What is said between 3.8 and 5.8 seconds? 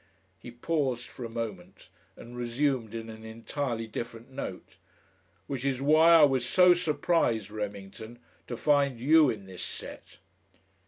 different note: "Which is